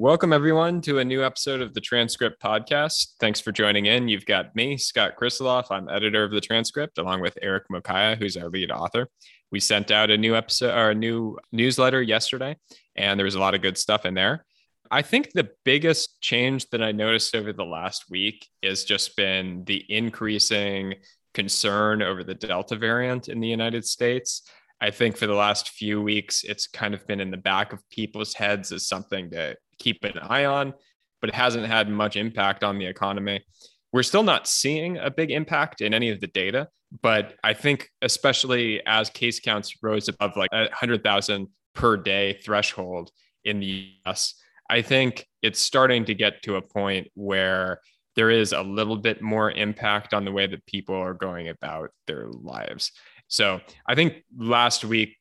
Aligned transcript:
welcome 0.00 0.32
everyone 0.32 0.80
to 0.80 0.98
a 0.98 1.04
new 1.04 1.22
episode 1.22 1.60
of 1.60 1.74
the 1.74 1.80
Transcript 1.80 2.42
Podcast. 2.42 3.16
Thanks 3.20 3.38
for 3.38 3.52
joining 3.52 3.84
in. 3.84 4.08
You've 4.08 4.24
got 4.24 4.56
me, 4.56 4.78
Scott 4.78 5.12
Krisiloff. 5.20 5.66
I'm 5.70 5.90
editor 5.90 6.24
of 6.24 6.30
the 6.30 6.40
Transcript, 6.40 6.96
along 6.96 7.20
with 7.20 7.36
Erick 7.42 7.64
Mokaya, 7.70 8.16
who's 8.16 8.34
our 8.38 8.48
lead 8.48 8.70
author. 8.70 9.10
We 9.52 9.60
sent 9.60 9.90
out 9.90 10.10
a 10.10 10.16
new 10.16 10.34
episode 10.34 10.74
or 10.74 10.92
a 10.92 10.94
new 10.94 11.38
newsletter 11.52 12.00
yesterday, 12.00 12.56
and 12.96 13.20
there 13.20 13.26
was 13.26 13.34
a 13.34 13.40
lot 13.40 13.54
of 13.54 13.60
good 13.60 13.76
stuff 13.76 14.06
in 14.06 14.14
there. 14.14 14.46
I 14.90 15.02
think 15.02 15.32
the 15.32 15.50
biggest 15.66 16.18
change 16.22 16.70
that 16.70 16.82
I 16.82 16.92
noticed 16.92 17.36
over 17.36 17.52
the 17.52 17.66
last 17.66 18.06
week 18.08 18.48
has 18.62 18.84
just 18.84 19.14
been 19.18 19.64
the 19.66 19.84
increasing 19.90 20.94
concern 21.34 22.00
over 22.00 22.24
the 22.24 22.34
Delta 22.34 22.74
variant 22.74 23.28
in 23.28 23.38
the 23.38 23.48
United 23.48 23.84
States. 23.84 24.48
I 24.80 24.90
think 24.90 25.16
for 25.16 25.26
the 25.26 25.34
last 25.34 25.70
few 25.70 26.00
weeks, 26.00 26.42
it's 26.42 26.66
kind 26.66 26.94
of 26.94 27.06
been 27.06 27.20
in 27.20 27.30
the 27.30 27.36
back 27.36 27.72
of 27.72 27.88
people's 27.90 28.34
heads 28.34 28.72
as 28.72 28.86
something 28.86 29.30
to 29.30 29.56
keep 29.78 30.02
an 30.04 30.18
eye 30.18 30.46
on, 30.46 30.72
but 31.20 31.28
it 31.28 31.34
hasn't 31.34 31.66
had 31.66 31.88
much 31.90 32.16
impact 32.16 32.64
on 32.64 32.78
the 32.78 32.86
economy. 32.86 33.44
We're 33.92 34.02
still 34.02 34.22
not 34.22 34.46
seeing 34.46 34.96
a 34.96 35.10
big 35.10 35.30
impact 35.30 35.80
in 35.80 35.92
any 35.92 36.10
of 36.10 36.20
the 36.20 36.28
data, 36.28 36.68
but 37.02 37.34
I 37.44 37.52
think, 37.52 37.90
especially 38.02 38.80
as 38.86 39.10
case 39.10 39.38
counts 39.38 39.74
rose 39.82 40.08
above 40.08 40.36
like 40.36 40.50
a 40.52 40.62
100,000 40.62 41.48
per 41.74 41.96
day 41.96 42.40
threshold 42.44 43.10
in 43.44 43.60
the 43.60 43.92
US, 44.06 44.34
I 44.70 44.82
think 44.82 45.26
it's 45.42 45.60
starting 45.60 46.04
to 46.06 46.14
get 46.14 46.42
to 46.44 46.56
a 46.56 46.62
point 46.62 47.08
where 47.14 47.80
there 48.16 48.30
is 48.30 48.52
a 48.52 48.62
little 48.62 48.96
bit 48.96 49.22
more 49.22 49.50
impact 49.50 50.14
on 50.14 50.24
the 50.24 50.32
way 50.32 50.46
that 50.46 50.66
people 50.66 50.94
are 50.94 51.14
going 51.14 51.48
about 51.48 51.90
their 52.06 52.28
lives. 52.28 52.92
So 53.30 53.60
I 53.86 53.94
think 53.94 54.24
last 54.36 54.84
week 54.84 55.16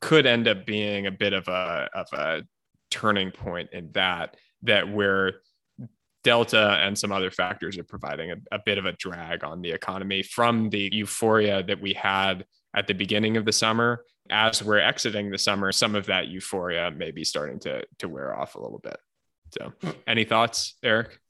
could 0.00 0.26
end 0.26 0.46
up 0.48 0.66
being 0.66 1.06
a 1.06 1.10
bit 1.10 1.32
of 1.32 1.48
a 1.48 1.88
of 1.94 2.06
a 2.12 2.42
turning 2.90 3.30
point 3.30 3.70
in 3.72 3.90
that 3.92 4.36
that 4.62 4.92
where 4.92 5.40
Delta 6.24 6.78
and 6.82 6.98
some 6.98 7.12
other 7.12 7.30
factors 7.30 7.78
are 7.78 7.84
providing 7.84 8.32
a, 8.32 8.36
a 8.52 8.58
bit 8.64 8.78
of 8.78 8.86
a 8.86 8.92
drag 8.92 9.44
on 9.44 9.62
the 9.62 9.70
economy 9.70 10.22
from 10.22 10.68
the 10.70 10.90
euphoria 10.92 11.62
that 11.62 11.80
we 11.80 11.92
had 11.92 12.44
at 12.74 12.86
the 12.86 12.94
beginning 12.94 13.36
of 13.36 13.44
the 13.44 13.52
summer. 13.52 14.04
As 14.30 14.62
we're 14.62 14.78
exiting 14.78 15.30
the 15.30 15.38
summer, 15.38 15.70
some 15.70 15.94
of 15.94 16.06
that 16.06 16.28
euphoria 16.28 16.90
may 16.90 17.12
be 17.12 17.24
starting 17.24 17.60
to 17.60 17.84
to 17.98 18.08
wear 18.08 18.36
off 18.36 18.56
a 18.56 18.60
little 18.60 18.80
bit. 18.80 18.96
So, 19.58 19.72
any 20.06 20.24
thoughts, 20.24 20.76
Erick? 20.82 21.20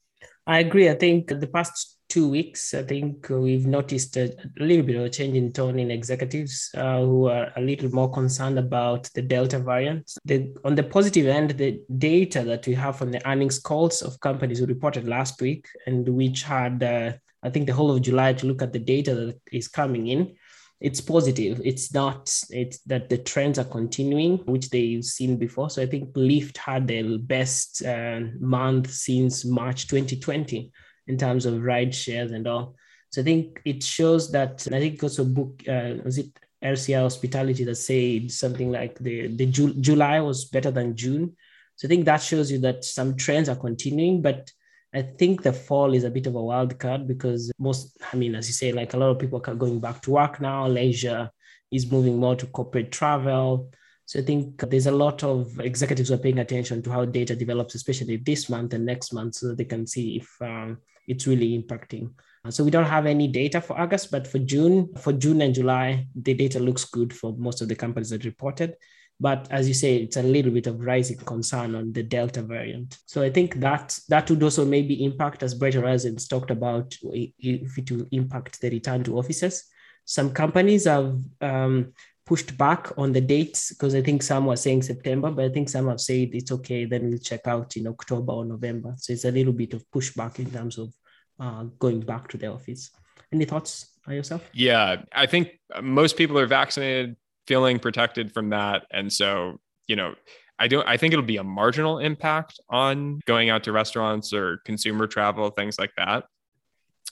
I 0.46 0.58
agree. 0.60 0.90
I 0.90 0.94
think 0.94 1.28
the 1.28 1.46
past 1.46 1.98
two 2.08 2.28
weeks, 2.28 2.74
I 2.74 2.82
think 2.82 3.28
we've 3.28 3.66
noticed 3.66 4.16
a, 4.16 4.36
little 4.58 4.84
bit 4.84 4.96
of 4.96 5.04
a 5.04 5.10
change 5.10 5.36
in 5.36 5.52
tone 5.52 5.78
in 5.78 5.90
executives 5.90 6.70
uh, 6.76 7.00
who 7.00 7.26
are 7.28 7.50
a 7.56 7.60
little 7.60 7.90
more 7.90 8.10
concerned 8.10 8.58
about 8.58 9.10
the 9.14 9.22
Delta 9.22 9.58
variant. 9.58 10.12
The, 10.24 10.54
on 10.64 10.74
the 10.74 10.82
positive 10.82 11.26
end, 11.26 11.50
the 11.52 11.80
data 11.98 12.44
that 12.44 12.66
we 12.66 12.74
have 12.74 12.96
from 12.96 13.10
the 13.10 13.26
earnings 13.28 13.58
calls 13.58 14.02
of 14.02 14.20
companies 14.20 14.58
who 14.58 14.66
reported 14.66 15.08
last 15.08 15.40
week 15.40 15.66
and 15.86 16.08
which 16.08 16.42
had, 16.42 16.82
uh, 16.82 17.12
I 17.42 17.50
think, 17.50 17.66
the 17.66 17.74
whole 17.74 17.90
of 17.90 18.02
July 18.02 18.34
to 18.34 18.46
look 18.46 18.62
at 18.62 18.72
the 18.72 18.78
data 18.78 19.14
that 19.14 19.40
is 19.50 19.68
coming 19.68 20.08
in 20.08 20.36
it's 20.84 21.00
positive. 21.00 21.62
It's 21.64 21.94
not 21.94 22.30
it's 22.50 22.78
that 22.80 23.08
the 23.08 23.16
trends 23.16 23.58
are 23.58 23.64
continuing, 23.78 24.36
which 24.44 24.68
they've 24.68 25.02
seen 25.02 25.38
before. 25.38 25.70
So 25.70 25.80
I 25.80 25.86
think 25.86 26.12
Lyft 26.12 26.58
had 26.58 26.86
their 26.86 27.18
best 27.18 27.82
uh, 27.82 28.20
month 28.38 28.90
since 28.90 29.46
March 29.46 29.88
2020 29.88 30.70
in 31.06 31.16
terms 31.16 31.46
of 31.46 31.62
ride 31.62 31.94
shares 31.94 32.32
and 32.32 32.46
all. 32.46 32.76
So 33.08 33.22
I 33.22 33.24
think 33.24 33.62
it 33.64 33.82
shows 33.82 34.30
that. 34.32 34.68
I 34.70 34.78
think 34.78 35.02
also 35.02 35.24
book 35.24 35.62
uh, 35.66 35.94
was 36.04 36.18
it 36.18 36.38
RCI 36.62 37.00
Hospitality 37.00 37.64
that 37.64 37.76
said 37.76 38.30
something 38.30 38.70
like 38.70 38.98
the 38.98 39.28
the 39.28 39.46
Ju- 39.46 39.80
July 39.80 40.20
was 40.20 40.44
better 40.44 40.70
than 40.70 40.96
June. 40.96 41.34
So 41.76 41.86
I 41.86 41.88
think 41.88 42.04
that 42.04 42.22
shows 42.22 42.52
you 42.52 42.58
that 42.58 42.84
some 42.84 43.16
trends 43.16 43.48
are 43.48 43.56
continuing, 43.56 44.20
but 44.20 44.52
I 44.94 45.02
think 45.02 45.42
the 45.42 45.52
fall 45.52 45.92
is 45.92 46.04
a 46.04 46.10
bit 46.10 46.26
of 46.26 46.36
a 46.36 46.42
wild 46.42 46.78
card 46.78 47.08
because 47.08 47.50
most, 47.58 47.98
I 48.12 48.16
mean, 48.16 48.36
as 48.36 48.46
you 48.46 48.52
say, 48.52 48.70
like 48.72 48.94
a 48.94 48.96
lot 48.96 49.10
of 49.10 49.18
people 49.18 49.42
are 49.44 49.54
going 49.54 49.80
back 49.80 50.00
to 50.02 50.12
work 50.12 50.40
now. 50.40 50.68
Leisure 50.68 51.30
is 51.72 51.90
moving 51.90 52.18
more 52.18 52.36
to 52.36 52.46
corporate 52.46 52.92
travel. 52.92 53.72
So 54.06 54.20
I 54.20 54.22
think 54.22 54.60
there's 54.60 54.86
a 54.86 54.92
lot 54.92 55.24
of 55.24 55.58
executives 55.58 56.10
who 56.10 56.14
are 56.14 56.18
paying 56.18 56.38
attention 56.38 56.80
to 56.82 56.90
how 56.92 57.04
data 57.06 57.34
develops, 57.34 57.74
especially 57.74 58.18
this 58.18 58.48
month 58.48 58.72
and 58.72 58.86
next 58.86 59.12
month, 59.12 59.34
so 59.34 59.48
that 59.48 59.58
they 59.58 59.64
can 59.64 59.86
see 59.86 60.16
if 60.16 60.30
um, 60.40 60.78
it's 61.08 61.26
really 61.26 61.60
impacting. 61.60 62.10
So 62.50 62.62
we 62.62 62.70
don't 62.70 62.84
have 62.84 63.06
any 63.06 63.26
data 63.26 63.60
for 63.60 63.80
August, 63.80 64.10
but 64.10 64.26
for 64.26 64.38
June, 64.38 64.94
for 64.98 65.14
June 65.14 65.40
and 65.40 65.54
July, 65.54 66.06
the 66.14 66.34
data 66.34 66.60
looks 66.60 66.84
good 66.84 67.12
for 67.12 67.34
most 67.38 67.62
of 67.62 67.68
the 67.68 67.74
companies 67.74 68.10
that 68.10 68.26
reported. 68.26 68.74
But 69.20 69.46
as 69.50 69.68
you 69.68 69.74
say, 69.74 69.96
it's 69.96 70.16
a 70.16 70.22
little 70.22 70.50
bit 70.50 70.66
of 70.66 70.84
rising 70.84 71.18
concern 71.18 71.74
on 71.74 71.92
the 71.92 72.02
Delta 72.02 72.42
variant. 72.42 72.98
So 73.06 73.22
I 73.22 73.30
think 73.30 73.56
that 73.60 73.98
that 74.08 74.28
would 74.28 74.42
also 74.42 74.64
maybe 74.64 75.04
impact, 75.04 75.42
as 75.42 75.54
Bright 75.54 75.74
Horizons 75.74 76.26
talked 76.26 76.50
about, 76.50 76.96
if 77.02 77.78
it 77.78 77.90
will 77.90 78.06
impact 78.10 78.60
the 78.60 78.70
return 78.70 79.04
to 79.04 79.18
offices. 79.18 79.64
Some 80.04 80.32
companies 80.32 80.84
have 80.84 81.16
um, 81.40 81.92
pushed 82.26 82.56
back 82.58 82.92
on 82.96 83.12
the 83.12 83.20
dates 83.20 83.70
because 83.70 83.94
I 83.94 84.02
think 84.02 84.22
some 84.22 84.46
were 84.46 84.56
saying 84.56 84.82
September, 84.82 85.30
but 85.30 85.44
I 85.44 85.48
think 85.48 85.68
some 85.68 85.88
have 85.88 86.00
said 86.00 86.30
it's 86.32 86.52
okay, 86.52 86.84
then 86.84 87.08
we'll 87.08 87.18
check 87.18 87.46
out 87.46 87.76
in 87.76 87.86
October 87.86 88.32
or 88.32 88.44
November. 88.44 88.94
So 88.98 89.12
it's 89.12 89.24
a 89.24 89.30
little 89.30 89.52
bit 89.52 89.74
of 89.74 89.88
pushback 89.90 90.38
in 90.38 90.50
terms 90.50 90.78
of 90.78 90.92
uh, 91.38 91.64
going 91.78 92.00
back 92.00 92.28
to 92.28 92.36
the 92.36 92.48
office. 92.48 92.90
Any 93.32 93.44
thoughts 93.44 93.98
on 94.06 94.14
yourself? 94.14 94.48
Yeah, 94.52 95.02
I 95.12 95.26
think 95.26 95.58
most 95.82 96.16
people 96.16 96.38
are 96.38 96.46
vaccinated 96.46 97.16
feeling 97.46 97.78
protected 97.78 98.32
from 98.32 98.50
that. 98.50 98.86
And 98.90 99.12
so, 99.12 99.60
you 99.86 99.96
know, 99.96 100.14
I 100.58 100.68
don't 100.68 100.86
I 100.86 100.96
think 100.96 101.12
it'll 101.12 101.24
be 101.24 101.38
a 101.38 101.44
marginal 101.44 101.98
impact 101.98 102.60
on 102.68 103.20
going 103.26 103.50
out 103.50 103.64
to 103.64 103.72
restaurants 103.72 104.32
or 104.32 104.58
consumer 104.64 105.06
travel, 105.06 105.50
things 105.50 105.78
like 105.78 105.92
that. 105.96 106.24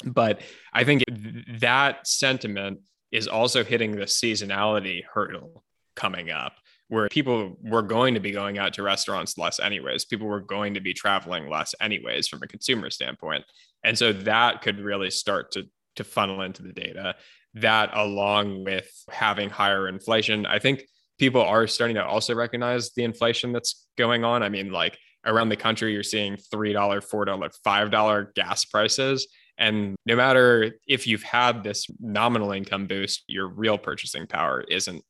But 0.04 0.40
I 0.72 0.84
think 0.84 1.04
that 1.60 2.06
sentiment 2.06 2.80
is 3.10 3.28
also 3.28 3.62
hitting 3.62 3.92
the 3.92 4.04
seasonality 4.04 5.02
hurdle 5.12 5.64
coming 5.94 6.30
up 6.30 6.54
where 6.88 7.08
people 7.08 7.56
were 7.62 7.82
going 7.82 8.14
to 8.14 8.20
be 8.20 8.30
going 8.30 8.58
out 8.58 8.74
to 8.74 8.82
restaurants 8.82 9.38
less 9.38 9.60
anyways 9.60 10.04
people 10.04 10.26
were 10.26 10.40
going 10.40 10.74
to 10.74 10.80
be 10.80 10.94
traveling 10.94 11.48
less 11.48 11.74
anyways 11.80 12.28
from 12.28 12.42
a 12.42 12.46
consumer 12.46 12.90
standpoint 12.90 13.44
and 13.84 13.96
so 13.96 14.12
that 14.12 14.62
could 14.62 14.80
really 14.80 15.10
start 15.10 15.50
to 15.50 15.64
to 15.96 16.04
funnel 16.04 16.42
into 16.42 16.62
the 16.62 16.72
data 16.72 17.14
that 17.54 17.90
along 17.94 18.64
with 18.64 18.90
having 19.10 19.50
higher 19.50 19.88
inflation, 19.88 20.46
I 20.46 20.58
think 20.58 20.84
people 21.18 21.42
are 21.42 21.66
starting 21.66 21.96
to 21.96 22.04
also 22.04 22.34
recognize 22.34 22.92
the 22.92 23.04
inflation 23.04 23.52
that's 23.52 23.86
going 23.98 24.24
on. 24.24 24.42
I 24.42 24.48
mean, 24.48 24.72
like 24.72 24.98
around 25.26 25.50
the 25.50 25.56
country, 25.56 25.92
you're 25.92 26.02
seeing 26.02 26.36
$3, 26.36 26.74
$4, 26.74 27.50
$5 27.66 28.34
gas 28.34 28.64
prices. 28.64 29.28
And 29.58 29.94
no 30.06 30.16
matter 30.16 30.72
if 30.88 31.06
you've 31.06 31.22
had 31.22 31.62
this 31.62 31.86
nominal 32.00 32.52
income 32.52 32.86
boost, 32.86 33.24
your 33.26 33.48
real 33.48 33.78
purchasing 33.78 34.26
power 34.26 34.62
isn't 34.62 35.04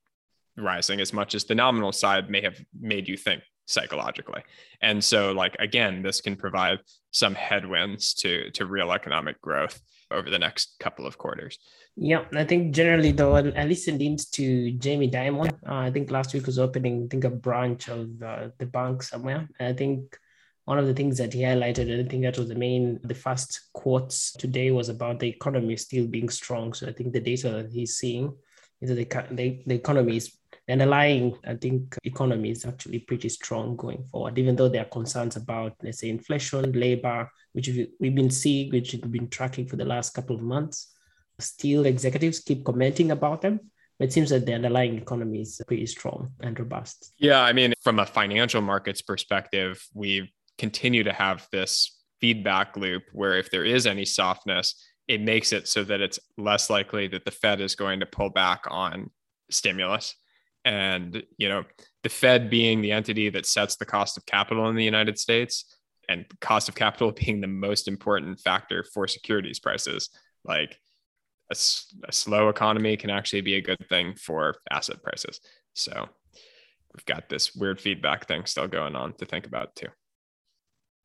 rising 0.56 1.00
as 1.00 1.12
much 1.12 1.34
as 1.34 1.44
the 1.44 1.54
nominal 1.54 1.92
side 1.92 2.28
may 2.28 2.42
have 2.42 2.60
made 2.78 3.08
you 3.08 3.16
think 3.16 3.42
psychologically. 3.66 4.42
And 4.82 5.02
so 5.02 5.32
like 5.32 5.56
again, 5.58 6.02
this 6.02 6.20
can 6.20 6.36
provide 6.36 6.80
some 7.10 7.34
headwinds 7.34 8.14
to 8.14 8.50
to 8.50 8.66
real 8.66 8.92
economic 8.92 9.40
growth 9.40 9.80
over 10.12 10.30
the 10.30 10.38
next 10.38 10.76
couple 10.78 11.06
of 11.06 11.18
quarters. 11.18 11.58
Yeah, 11.96 12.24
I 12.34 12.44
think 12.44 12.74
generally 12.74 13.12
though, 13.12 13.36
I 13.36 13.64
listened 13.64 14.00
in 14.00 14.16
to 14.32 14.70
Jamie 14.72 15.10
Dimon. 15.10 15.52
Uh, 15.66 15.74
I 15.74 15.90
think 15.90 16.10
last 16.10 16.32
week 16.34 16.46
was 16.46 16.58
opening, 16.58 17.04
I 17.04 17.08
think 17.08 17.24
a 17.24 17.30
branch 17.30 17.88
of 17.88 18.22
uh, 18.22 18.48
the 18.58 18.66
bank 18.66 19.02
somewhere. 19.02 19.48
And 19.58 19.68
I 19.68 19.72
think 19.76 20.16
one 20.64 20.78
of 20.78 20.86
the 20.86 20.94
things 20.94 21.18
that 21.18 21.32
he 21.32 21.42
highlighted, 21.42 22.04
I 22.04 22.08
think 22.08 22.22
that 22.22 22.38
was 22.38 22.48
the 22.48 22.54
main, 22.54 23.00
the 23.02 23.14
first 23.14 23.68
quotes 23.72 24.32
today 24.32 24.70
was 24.70 24.88
about 24.88 25.18
the 25.18 25.28
economy 25.28 25.76
still 25.76 26.06
being 26.06 26.28
strong. 26.28 26.72
So 26.72 26.86
I 26.86 26.92
think 26.92 27.12
the 27.12 27.20
data 27.20 27.50
that 27.50 27.72
he's 27.72 27.96
seeing 27.96 28.34
is 28.80 28.88
that 28.88 28.94
the, 28.94 29.34
the, 29.34 29.62
the 29.66 29.74
economy 29.74 30.16
is 30.16 30.36
underlying, 30.72 31.36
I 31.46 31.54
think, 31.54 31.96
economy 32.04 32.50
is 32.50 32.64
actually 32.64 33.00
pretty 33.00 33.28
strong 33.28 33.76
going 33.76 34.04
forward, 34.10 34.38
even 34.38 34.56
though 34.56 34.68
there 34.68 34.82
are 34.82 34.86
concerns 34.86 35.36
about, 35.36 35.74
let's 35.82 36.00
say, 36.00 36.08
inflation, 36.08 36.72
labor, 36.72 37.30
which 37.52 37.70
we've 38.00 38.14
been 38.14 38.30
seeing, 38.30 38.70
which 38.72 38.92
we've 38.92 39.10
been 39.10 39.28
tracking 39.28 39.66
for 39.66 39.76
the 39.76 39.84
last 39.84 40.14
couple 40.14 40.36
of 40.36 40.42
months. 40.42 40.92
Still, 41.38 41.86
executives 41.86 42.40
keep 42.40 42.64
commenting 42.64 43.10
about 43.10 43.42
them. 43.42 43.60
It 43.98 44.12
seems 44.12 44.30
that 44.30 44.46
the 44.46 44.54
underlying 44.54 44.98
economy 44.98 45.42
is 45.42 45.60
pretty 45.66 45.86
strong 45.86 46.32
and 46.40 46.58
robust. 46.58 47.12
Yeah. 47.18 47.40
I 47.40 47.52
mean, 47.52 47.72
from 47.82 47.98
a 47.98 48.06
financial 48.06 48.60
markets 48.60 49.02
perspective, 49.02 49.84
we 49.94 50.32
continue 50.58 51.04
to 51.04 51.12
have 51.12 51.46
this 51.52 52.00
feedback 52.20 52.76
loop 52.76 53.04
where 53.12 53.38
if 53.38 53.50
there 53.50 53.64
is 53.64 53.86
any 53.86 54.04
softness, 54.04 54.74
it 55.08 55.20
makes 55.20 55.52
it 55.52 55.68
so 55.68 55.84
that 55.84 56.00
it's 56.00 56.18
less 56.38 56.70
likely 56.70 57.06
that 57.08 57.24
the 57.24 57.30
Fed 57.30 57.60
is 57.60 57.74
going 57.74 58.00
to 58.00 58.06
pull 58.06 58.30
back 58.30 58.64
on 58.68 59.10
stimulus 59.50 60.14
and 60.64 61.22
you 61.36 61.48
know 61.48 61.64
the 62.02 62.08
fed 62.08 62.48
being 62.48 62.80
the 62.80 62.92
entity 62.92 63.28
that 63.28 63.46
sets 63.46 63.76
the 63.76 63.84
cost 63.84 64.16
of 64.16 64.26
capital 64.26 64.68
in 64.68 64.76
the 64.76 64.84
united 64.84 65.18
states 65.18 65.76
and 66.08 66.24
cost 66.40 66.68
of 66.68 66.74
capital 66.74 67.10
being 67.24 67.40
the 67.40 67.46
most 67.46 67.88
important 67.88 68.38
factor 68.40 68.84
for 68.94 69.08
securities 69.08 69.58
prices 69.58 70.10
like 70.44 70.78
a, 71.52 71.56
a 72.08 72.12
slow 72.12 72.48
economy 72.48 72.96
can 72.96 73.10
actually 73.10 73.42
be 73.42 73.54
a 73.54 73.60
good 73.60 73.86
thing 73.88 74.14
for 74.14 74.56
asset 74.70 75.02
prices. 75.02 75.40
So 75.74 76.08
we've 76.94 77.04
got 77.04 77.28
this 77.28 77.54
weird 77.54 77.80
feedback 77.80 78.26
thing 78.26 78.46
still 78.46 78.68
going 78.68 78.96
on 78.96 79.14
to 79.14 79.26
think 79.26 79.46
about 79.46 79.76
too. 79.76 79.88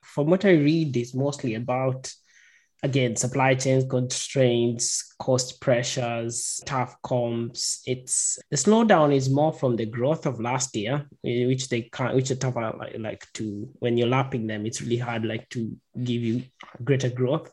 From 0.03 0.27
what 0.27 0.45
I 0.45 0.51
read, 0.51 0.95
is 0.95 1.13
mostly 1.13 1.55
about 1.55 2.11
again 2.83 3.15
supply 3.15 3.55
chain 3.55 3.87
constraints 3.89 5.13
cost 5.19 5.59
pressures 5.59 6.61
tough 6.65 6.95
comps. 7.01 7.81
It's 7.85 8.37
the 8.51 8.57
slowdown 8.57 9.13
is 9.13 9.29
more 9.29 9.51
from 9.51 9.75
the 9.75 9.85
growth 9.85 10.25
of 10.25 10.39
last 10.39 10.75
year 10.75 11.07
which 11.23 11.69
they 11.69 11.83
can't 11.83 12.15
which 12.15 12.29
are 12.31 12.35
tougher 12.35 12.73
like, 12.77 12.95
like 12.99 13.25
to 13.33 13.69
when 13.79 13.97
you're 13.97 14.07
lapping 14.07 14.47
them 14.47 14.65
it's 14.65 14.81
really 14.81 14.97
hard 14.97 15.25
like 15.25 15.49
to 15.49 15.75
give 16.03 16.21
you 16.21 16.43
greater 16.83 17.09
growth. 17.09 17.51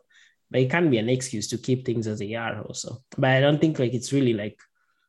But 0.51 0.61
it 0.61 0.71
can 0.71 0.91
be 0.91 0.99
an 0.99 1.09
excuse 1.09 1.49
to 1.49 1.59
keep 1.59 1.85
things 1.85 2.07
as 2.07 2.19
they 2.19 2.35
are 2.35 2.61
also. 2.61 3.03
But 3.17 3.31
i 3.31 3.41
don't 3.41 3.61
think 3.61 3.79
like 3.79 3.95
it's 3.95 4.13
really 4.13 4.35
like 4.35 4.59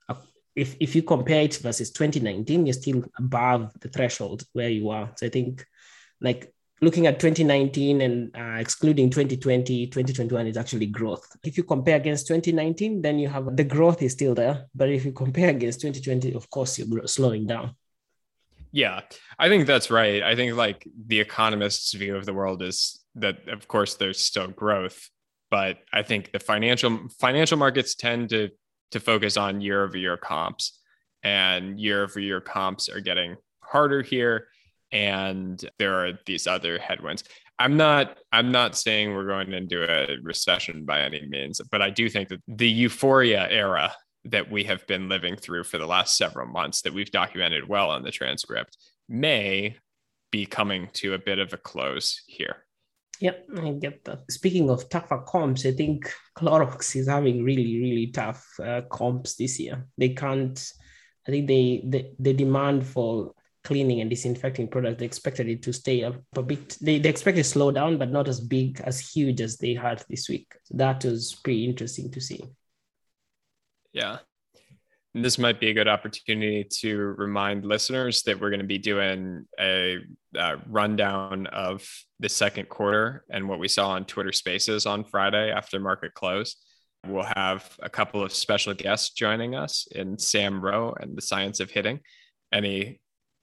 a, 0.08 0.16
if, 0.56 0.78
if 0.80 0.96
you 0.96 1.04
compare 1.04 1.42
it 1.42 1.58
versus 1.58 1.92
2019 1.92 2.66
you're 2.66 2.74
still 2.74 3.04
above 3.18 3.74
the 3.82 3.90
threshold 3.90 4.44
where 4.54 4.70
you 4.70 4.90
are. 4.92 5.12
So 5.18 5.26
i 5.26 5.30
think 5.30 5.66
like 6.22 6.54
looking 6.82 7.08
at 7.08 7.20
2019 7.20 8.02
and 8.02 8.36
uh, 8.36 8.40
Uh, 8.56 8.60
excluding 8.60 9.10
2020 9.10 9.88
2021 9.88 10.48
is 10.48 10.58
actually 10.58 10.86
growth. 10.86 11.36
If 11.44 11.58
you 11.58 11.64
compare 11.64 11.98
against 11.98 12.28
2019 12.28 13.02
then 13.02 13.20
you 13.20 13.28
have 13.28 13.56
the 13.56 13.64
growth 13.64 14.02
is 14.02 14.14
still 14.14 14.34
there 14.34 14.68
but 14.74 14.90
if 14.90 15.04
you 15.04 15.12
compare 15.12 15.50
against 15.50 15.82
2020 15.82 16.34
of 16.34 16.50
course 16.50 16.78
you're 16.78 17.08
slowing 17.08 17.48
down. 17.48 17.76
Yeah 18.72 19.02
i 19.40 19.50
think 19.50 19.68
that's 19.68 19.90
right. 19.92 20.22
I 20.24 20.36
think 20.36 20.56
like 20.56 20.88
the 21.08 21.20
economist's 21.20 21.94
view 21.94 22.16
of 22.16 22.26
the 22.26 22.34
world 22.34 22.62
is 22.62 23.04
that 23.16 23.48
of 23.50 23.68
course 23.68 23.96
there's 23.96 24.20
still 24.20 24.48
growth 24.48 25.10
but 25.50 25.80
i 25.92 26.02
think 26.02 26.32
the 26.32 26.40
financial 26.40 26.92
financial 27.20 27.58
markets 27.58 27.96
tend 27.96 28.30
to 28.30 28.50
to 28.92 29.00
focus 29.00 29.38
on 29.38 29.62
year 29.62 29.84
over 29.84 29.98
year 29.98 30.18
comps 30.18 30.80
and 31.24 31.80
year 31.80 32.04
over 32.04 32.20
year 32.20 32.42
comps 32.42 32.88
are 32.90 33.02
getting 33.02 33.36
harder 33.62 34.02
here 34.02 34.48
and 34.96 35.70
there 35.78 35.94
are 36.06 36.14
these 36.26 36.48
other 36.48 36.80
headwinds 36.80 37.26
i'm 37.60 37.76
not 37.76 38.18
i'm 38.32 38.50
not 38.50 38.78
saying 38.78 39.14
we're 39.14 39.28
going 39.28 39.52
into 39.52 39.84
a 39.84 40.16
recession 40.24 40.86
by 40.86 41.02
any 41.02 41.28
means 41.28 41.60
but 41.70 41.82
i 41.82 41.90
do 41.90 42.10
think 42.10 42.30
that 42.30 42.42
the 42.48 42.70
euphoria 42.70 43.46
era 43.50 43.92
that 44.24 44.50
we 44.50 44.64
have 44.64 44.88
been 44.88 45.10
living 45.10 45.36
through 45.36 45.66
for 45.66 45.78
the 45.78 45.86
last 45.86 46.18
several 46.18 46.48
months 46.48 46.82
that 46.82 46.94
we've 46.94 47.12
documented 47.12 47.68
well 47.68 47.90
on 47.90 48.04
the 48.04 48.12
transcript 48.12 48.78
may 49.10 49.76
be 50.32 50.46
coming 50.46 50.88
to 50.94 51.14
a 51.14 51.20
bit 51.20 51.40
of 51.40 51.52
a 51.52 51.58
close 51.58 52.24
here 52.26 52.58
Yep, 53.22 53.48
I 53.64 53.72
get 53.72 54.04
that. 54.04 54.30
Speaking 54.30 54.70
of 54.70 54.90
tougher 54.90 55.24
comps, 55.26 55.66
I 55.66 55.72
think 55.72 56.14
Clorox 56.38 56.98
is 56.98 57.08
having 57.08 57.46
really, 57.46 57.80
really 57.80 58.08
tough 58.08 58.46
uh, 58.62 58.82
comps 58.92 59.36
this 59.36 59.58
year. 59.58 59.88
They 59.98 60.10
can't. 60.10 60.62
I 61.26 61.32
think 61.32 61.48
they 61.48 61.82
the, 61.88 62.12
the 62.20 62.34
demand 62.34 62.86
for 62.86 63.32
cleaning 63.66 64.00
and 64.00 64.10
disinfecting 64.10 64.70
products, 64.70 65.00
they 65.00 65.06
expected 65.06 65.50
it 65.50 65.62
to 65.64 65.74
stay 65.74 66.02
a, 66.02 66.14
a 66.36 66.44
bit, 66.44 66.78
they, 66.80 67.00
they 67.00 67.10
expected 67.10 67.44
slow 67.46 67.72
down, 67.72 67.98
but 67.98 68.12
not 68.12 68.30
as 68.30 68.40
big, 68.40 68.80
as 68.82 69.00
huge 69.00 69.42
as 69.42 69.58
they 69.58 69.74
had 69.74 70.04
this 70.10 70.30
week. 70.30 70.54
So 70.64 70.78
that 70.78 71.04
was 71.04 71.36
pretty 71.44 71.66
interesting 71.66 72.12
to 72.12 72.22
see. 72.22 72.42
Yeah. 73.92 74.20
And 75.14 75.24
this 75.24 75.38
might 75.38 75.60
be 75.62 75.70
a 75.70 75.74
good 75.74 75.88
opportunity 75.88 76.68
to 76.82 76.98
remind 76.98 77.66
listeners 77.66 78.24
that 78.24 78.40
we're 78.40 78.50
going 78.50 78.60
to 78.60 78.66
be 78.66 78.78
doing 78.78 79.46
a, 79.58 80.00
a 80.36 80.58
rundown 80.68 81.48
of 81.48 81.88
the 82.20 82.30
second 82.30 82.68
quarter 82.68 83.24
and 83.30 83.48
what 83.48 83.60
we 83.60 83.70
saw 83.70 83.92
on 83.92 84.06
Twitter 84.06 84.34
Spaces 84.34 84.86
on 84.86 85.06
Friday 85.06 85.52
after 85.52 85.80
market 85.80 86.14
close. 86.14 86.58
We'll 87.08 87.32
have 87.36 87.78
a 87.82 87.90
couple 87.90 88.24
of 88.24 88.34
special 88.34 88.74
guests 88.74 89.12
joining 89.12 89.56
us 89.56 89.88
in 89.92 90.18
Sam 90.18 90.60
Ro 90.60 90.94
and 91.00 91.16
the 91.16 91.22
Science 91.22 91.62
of 91.62 91.72
Hitting. 91.72 92.02
Any 92.52 93.00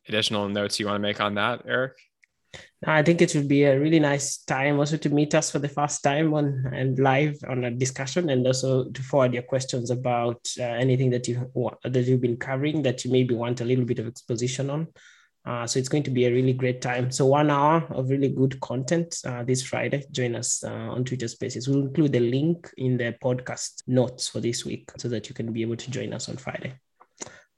additional 0.08 0.48
notes 0.48 0.78
you 0.78 0.86
want 0.86 0.96
to 0.96 1.00
make 1.00 1.20
on 1.20 1.34
that, 1.34 1.62
Erick? 1.66 1.94
I 2.84 3.02
think 3.02 3.22
it 3.22 3.34
would 3.34 3.48
be 3.48 3.64
a 3.64 3.78
really 3.78 4.00
nice 4.00 4.38
time 4.38 4.78
also 4.78 4.96
to 4.98 5.08
meet 5.08 5.34
us 5.34 5.50
for 5.50 5.58
the 5.58 5.68
first 5.68 6.02
time 6.02 6.34
on 6.34 6.70
and 6.74 6.98
live 6.98 7.38
on 7.48 7.64
a 7.64 7.70
discussion, 7.70 8.28
and 8.28 8.46
also 8.46 8.90
to 8.90 9.02
forward 9.02 9.32
your 9.32 9.44
questions 9.44 9.90
about 9.90 10.46
uh, 10.58 10.64
anything 10.64 11.10
that 11.10 11.28
you 11.28 11.50
that 11.84 12.04
you've 12.06 12.20
been 12.20 12.36
covering 12.36 12.82
that 12.82 13.04
you 13.04 13.12
maybe 13.12 13.34
want 13.34 13.60
a 13.60 13.64
little 13.64 13.84
bit 13.84 14.00
of 14.00 14.06
exposition 14.06 14.68
on. 14.68 14.88
Uh, 15.44 15.66
so 15.66 15.78
it's 15.78 15.88
going 15.88 16.04
to 16.04 16.10
be 16.10 16.26
a 16.26 16.32
really 16.32 16.52
great 16.52 16.80
time. 16.80 17.10
So 17.10 17.26
one 17.26 17.50
hour 17.50 17.84
of 17.90 18.10
really 18.10 18.28
good 18.28 18.60
content 18.60 19.16
uh, 19.24 19.42
this 19.42 19.62
Friday. 19.62 20.04
Join 20.12 20.36
us 20.36 20.62
uh, 20.62 20.70
on 20.70 21.04
Twitter 21.04 21.26
Spaces. 21.28 21.68
We'll 21.68 21.86
include 21.86 22.12
the 22.12 22.20
link 22.20 22.70
in 22.76 22.96
the 22.96 23.16
podcast 23.22 23.82
notes 23.86 24.28
for 24.28 24.40
this 24.40 24.64
week 24.64 24.90
so 24.98 25.08
that 25.08 25.28
you 25.28 25.34
can 25.34 25.52
be 25.52 25.62
able 25.62 25.76
to 25.76 25.90
join 25.90 26.12
us 26.12 26.28
on 26.28 26.36
Friday. 26.36 26.74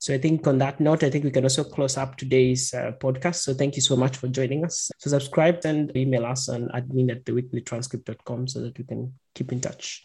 So 0.05 0.13
I 0.13 0.19
think 0.19 0.47
on 0.47 0.59
that 0.59 0.81
note, 0.81 1.03
I 1.03 1.09
think 1.09 1.25
we 1.25 1.31
can 1.31 1.45
also 1.45 1.65
close 1.65 1.97
up 1.97 2.19
today's 2.19 2.75
uh, 2.75 2.93
podcast. 3.01 3.37
So 3.37 3.55
thank 3.55 3.75
you 3.75 3.81
so 3.81 3.97
much 3.97 4.19
for 4.19 4.29
joining 4.29 4.63
us. 4.63 4.91
So 4.99 5.09
subscribe 5.09 5.65
and 5.65 5.97
email 5.97 6.27
us 6.27 6.51
on 6.51 6.69
admin 6.75 7.11
at 7.11 7.25
theweeklytranscript.com 7.25 8.49
so 8.49 8.61
that 8.61 8.77
we 8.77 8.85
can 8.85 9.15
keep 9.35 9.51
in 9.51 9.63
touch. 9.63 10.05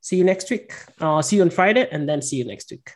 See 0.00 0.14
you 0.14 0.22
next 0.22 0.50
week. 0.50 0.72
Uh, 1.00 1.20
see 1.20 1.34
you 1.34 1.42
on 1.42 1.50
Friday 1.50 1.88
and 1.90 2.08
then 2.08 2.22
see 2.22 2.36
you 2.36 2.44
next 2.44 2.70
week. 2.70 2.92